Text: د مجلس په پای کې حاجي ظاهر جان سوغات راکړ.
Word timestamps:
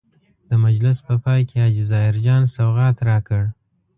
د 0.49 0.51
مجلس 0.65 0.97
په 1.07 1.13
پای 1.23 1.41
کې 1.49 1.57
حاجي 1.63 1.83
ظاهر 1.91 2.15
جان 2.25 2.43
سوغات 2.55 2.97
راکړ. 3.09 3.41